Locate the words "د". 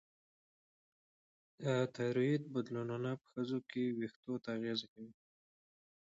1.61-1.63